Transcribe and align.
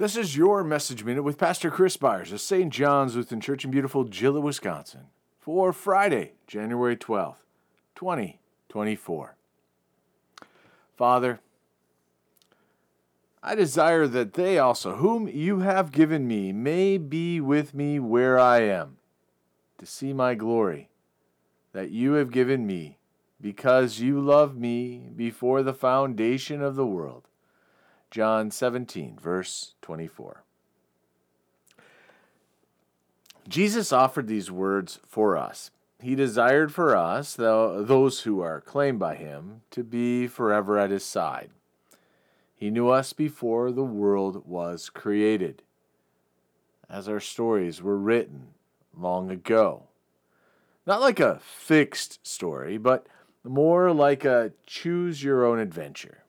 This 0.00 0.16
is 0.16 0.34
your 0.34 0.64
Message 0.64 1.04
Minute 1.04 1.24
with 1.24 1.36
Pastor 1.36 1.70
Chris 1.70 1.98
Byars 1.98 2.32
of 2.32 2.40
St. 2.40 2.72
John's 2.72 3.14
Lutheran 3.14 3.42
Church 3.42 3.66
in 3.66 3.70
beautiful 3.70 4.06
Gillett, 4.06 4.40
Wisconsin, 4.40 5.08
for 5.38 5.74
Friday, 5.74 6.32
January 6.46 6.96
12th, 6.96 7.44
2024. 7.96 9.36
Father, 10.96 11.40
I 13.42 13.54
desire 13.54 14.06
that 14.06 14.32
they 14.32 14.58
also, 14.58 14.96
whom 14.96 15.28
you 15.28 15.58
have 15.58 15.92
given 15.92 16.26
me, 16.26 16.50
may 16.50 16.96
be 16.96 17.38
with 17.38 17.74
me 17.74 18.00
where 18.00 18.38
I 18.38 18.62
am, 18.62 18.96
to 19.76 19.84
see 19.84 20.14
my 20.14 20.34
glory 20.34 20.88
that 21.74 21.90
you 21.90 22.14
have 22.14 22.30
given 22.30 22.66
me, 22.66 22.96
because 23.38 24.00
you 24.00 24.18
loved 24.18 24.56
me 24.56 25.10
before 25.14 25.62
the 25.62 25.74
foundation 25.74 26.62
of 26.62 26.74
the 26.74 26.86
world. 26.86 27.26
John 28.10 28.50
17, 28.50 29.18
verse 29.22 29.74
24. 29.82 30.42
Jesus 33.48 33.92
offered 33.92 34.26
these 34.26 34.50
words 34.50 34.98
for 35.06 35.36
us. 35.36 35.70
He 36.00 36.14
desired 36.14 36.72
for 36.72 36.96
us, 36.96 37.34
those 37.34 38.20
who 38.20 38.40
are 38.40 38.60
claimed 38.60 38.98
by 38.98 39.16
him, 39.16 39.62
to 39.70 39.84
be 39.84 40.26
forever 40.26 40.78
at 40.78 40.90
his 40.90 41.04
side. 41.04 41.50
He 42.54 42.70
knew 42.70 42.88
us 42.88 43.12
before 43.12 43.70
the 43.70 43.84
world 43.84 44.46
was 44.46 44.90
created, 44.90 45.62
as 46.88 47.08
our 47.08 47.20
stories 47.20 47.82
were 47.82 47.98
written 47.98 48.48
long 48.96 49.30
ago. 49.30 49.84
Not 50.86 51.00
like 51.00 51.20
a 51.20 51.40
fixed 51.40 52.26
story, 52.26 52.76
but 52.78 53.06
more 53.44 53.92
like 53.92 54.24
a 54.24 54.52
choose 54.66 55.22
your 55.22 55.44
own 55.44 55.58
adventure. 55.58 56.19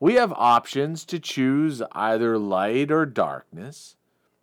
We 0.00 0.14
have 0.14 0.32
options 0.34 1.04
to 1.06 1.18
choose 1.18 1.82
either 1.92 2.38
light 2.38 2.92
or 2.92 3.04
darkness. 3.04 3.96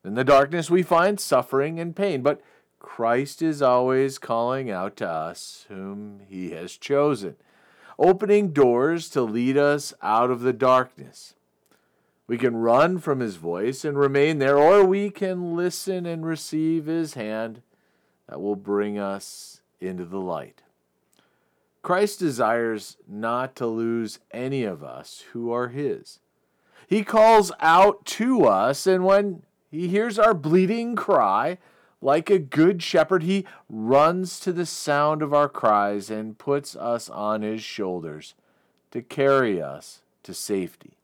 In 0.04 0.16
the 0.16 0.24
darkness, 0.24 0.70
we 0.70 0.84
find 0.84 1.20
suffering 1.20 1.80
and 1.80 1.96
pain, 1.96 2.22
but 2.22 2.42
Christ 2.80 3.42
is 3.42 3.62
always 3.62 4.20
calling 4.20 4.70
out 4.70 4.98
to 4.98 5.08
us 5.08 5.66
whom 5.70 6.20
He 6.28 6.52
has 6.52 6.78
chosen, 6.78 7.36
opening 7.98 8.52
doors 8.52 9.10
to 9.10 9.22
lead 9.22 9.58
us 9.58 9.94
out 10.02 10.30
of 10.30 10.42
the 10.42 10.54
darkness. 10.54 11.36
We 12.28 12.38
can 12.38 12.58
run 12.58 13.00
from 13.00 13.22
His 13.22 13.38
voice 13.38 13.86
and 13.86 13.98
remain 13.98 14.40
there, 14.40 14.58
or 14.58 14.84
we 14.84 15.10
can 15.10 15.56
listen 15.56 16.06
and 16.06 16.26
receive 16.26 16.86
His 16.86 17.14
hand 17.14 17.62
that 18.28 18.42
will 18.42 18.56
bring 18.56 19.00
us 19.00 19.62
into 19.80 20.06
the 20.06 20.20
light. 20.20 20.62
Christ 21.86 22.18
desires 22.18 22.98
not 23.08 23.56
to 23.58 23.68
lose 23.68 24.18
any 24.32 24.64
of 24.64 24.84
us 24.84 25.24
who 25.34 25.52
are 25.52 25.68
His. 25.68 26.18
He 26.88 27.04
calls 27.04 27.52
out 27.60 28.08
to 28.08 28.46
us, 28.46 28.88
and 28.88 29.06
when 29.06 29.44
He 29.70 29.88
hears 29.88 30.18
our 30.18 30.34
bleeding 30.34 30.96
cry, 30.96 31.60
like 32.02 32.32
a 32.32 32.40
good 32.40 32.82
shepherd, 32.82 33.22
He 33.22 33.46
runs 33.70 34.40
to 34.40 34.52
the 34.52 34.66
sound 34.66 35.22
of 35.22 35.32
our 35.32 35.48
cries 35.48 36.10
and 36.10 36.40
puts 36.40 36.76
us 36.76 37.08
on 37.08 37.44
His 37.44 37.62
shoulders 37.62 38.34
to 38.90 39.04
carry 39.04 39.62
us 39.62 40.02
to 40.24 40.34
safety. 40.34 40.98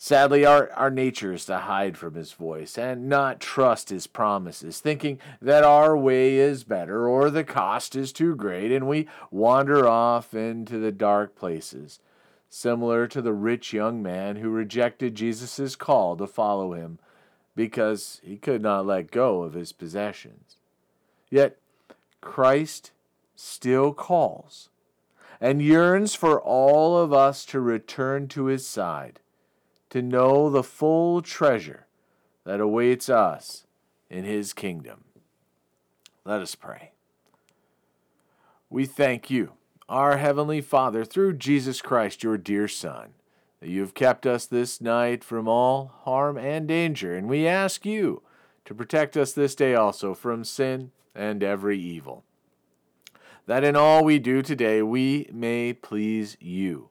Sadly, 0.00 0.46
our, 0.46 0.70
our 0.74 0.92
nature 0.92 1.32
is 1.32 1.44
to 1.46 1.58
hide 1.58 1.98
from 1.98 2.14
his 2.14 2.30
voice 2.30 2.78
and 2.78 3.08
not 3.08 3.40
trust 3.40 3.88
his 3.88 4.06
promises, 4.06 4.78
thinking 4.78 5.18
that 5.42 5.64
our 5.64 5.96
way 5.96 6.36
is 6.36 6.62
better 6.62 7.08
or 7.08 7.30
the 7.30 7.42
cost 7.42 7.96
is 7.96 8.12
too 8.12 8.36
great, 8.36 8.70
and 8.70 8.86
we 8.86 9.08
wander 9.32 9.88
off 9.88 10.34
into 10.34 10.78
the 10.78 10.92
dark 10.92 11.34
places, 11.34 11.98
similar 12.48 13.08
to 13.08 13.20
the 13.20 13.32
rich 13.32 13.72
young 13.72 14.00
man 14.00 14.36
who 14.36 14.50
rejected 14.50 15.16
Jesus' 15.16 15.74
call 15.74 16.16
to 16.16 16.28
follow 16.28 16.74
him 16.74 17.00
because 17.56 18.20
he 18.22 18.36
could 18.36 18.62
not 18.62 18.86
let 18.86 19.10
go 19.10 19.42
of 19.42 19.54
his 19.54 19.72
possessions. 19.72 20.58
Yet, 21.28 21.56
Christ 22.20 22.92
still 23.34 23.92
calls 23.92 24.68
and 25.40 25.60
yearns 25.60 26.14
for 26.14 26.40
all 26.40 26.96
of 26.96 27.12
us 27.12 27.44
to 27.46 27.58
return 27.58 28.28
to 28.28 28.44
his 28.44 28.64
side 28.64 29.18
to 29.90 30.02
know 30.02 30.50
the 30.50 30.62
full 30.62 31.22
treasure 31.22 31.86
that 32.44 32.60
awaits 32.60 33.08
us 33.08 33.66
in 34.10 34.24
His 34.24 34.52
kingdom. 34.52 35.04
Let 36.24 36.40
us 36.40 36.54
pray. 36.54 36.92
We 38.70 38.84
thank 38.84 39.30
you, 39.30 39.52
our 39.88 40.18
Heavenly 40.18 40.60
Father, 40.60 41.04
through 41.04 41.34
Jesus 41.34 41.80
Christ, 41.80 42.22
your 42.22 42.36
dear 42.36 42.68
Son, 42.68 43.14
that 43.60 43.70
you 43.70 43.80
have 43.80 43.94
kept 43.94 44.26
us 44.26 44.44
this 44.44 44.80
night 44.80 45.24
from 45.24 45.48
all 45.48 45.92
harm 46.04 46.36
and 46.36 46.68
danger, 46.68 47.14
and 47.16 47.28
we 47.28 47.46
ask 47.46 47.86
you 47.86 48.22
to 48.66 48.74
protect 48.74 49.16
us 49.16 49.32
this 49.32 49.54
day 49.54 49.74
also 49.74 50.12
from 50.12 50.44
sin 50.44 50.90
and 51.14 51.42
every 51.42 51.78
evil. 51.78 52.24
That 53.46 53.64
in 53.64 53.74
all 53.74 54.04
we 54.04 54.18
do 54.18 54.42
today 54.42 54.82
we 54.82 55.30
may 55.32 55.72
please 55.72 56.36
you 56.38 56.90